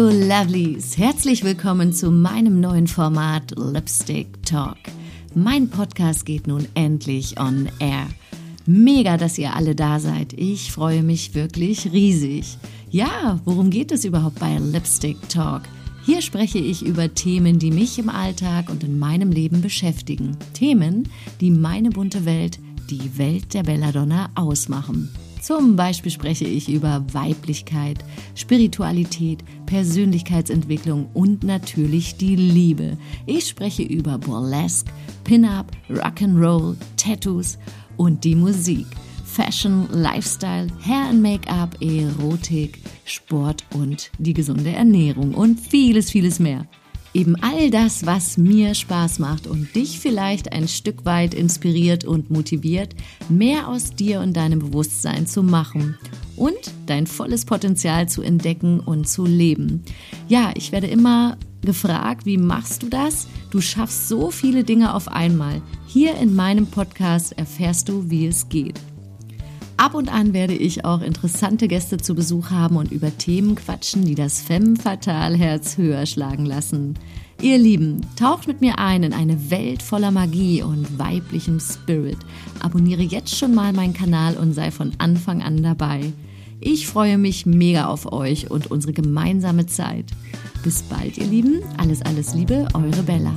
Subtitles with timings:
[0.00, 4.76] Lovelies, herzlich willkommen zu meinem neuen Format Lipstick Talk.
[5.34, 8.06] Mein Podcast geht nun endlich on air.
[8.64, 10.34] Mega, dass ihr alle da seid.
[10.34, 12.58] Ich freue mich wirklich riesig.
[12.90, 15.62] Ja, worum geht es überhaupt bei Lipstick Talk?
[16.06, 20.36] Hier spreche ich über Themen, die mich im Alltag und in meinem Leben beschäftigen.
[20.54, 21.08] Themen,
[21.40, 25.10] die meine bunte Welt, die Welt der Belladonna ausmachen.
[25.40, 28.04] Zum Beispiel spreche ich über Weiblichkeit,
[28.34, 32.96] Spiritualität, Persönlichkeitsentwicklung und natürlich die Liebe.
[33.26, 34.90] Ich spreche über Burlesque,
[35.24, 37.58] Pin-Up, Rock'n'Roll, Tattoos
[37.96, 38.86] und die Musik.
[39.24, 46.66] Fashion, Lifestyle, Hair and Make-up, Erotik, Sport und die gesunde Ernährung und vieles, vieles mehr.
[47.18, 52.30] Eben all das, was mir Spaß macht und dich vielleicht ein Stück weit inspiriert und
[52.30, 52.94] motiviert,
[53.28, 55.98] mehr aus dir und deinem Bewusstsein zu machen
[56.36, 56.54] und
[56.86, 59.82] dein volles Potenzial zu entdecken und zu leben.
[60.28, 63.26] Ja, ich werde immer gefragt, wie machst du das?
[63.50, 65.60] Du schaffst so viele Dinge auf einmal.
[65.88, 68.78] Hier in meinem Podcast erfährst du, wie es geht.
[69.78, 74.04] Ab und an werde ich auch interessante Gäste zu Besuch haben und über Themen quatschen,
[74.04, 76.98] die das Femme Fatal Herz höher schlagen lassen.
[77.40, 82.18] Ihr Lieben, taucht mit mir ein in eine Welt voller Magie und weiblichem Spirit.
[82.58, 86.12] Abonniere jetzt schon mal meinen Kanal und sei von Anfang an dabei.
[86.60, 90.06] Ich freue mich mega auf euch und unsere gemeinsame Zeit.
[90.64, 91.62] Bis bald, ihr Lieben.
[91.76, 93.32] Alles, alles Liebe, eure Bella.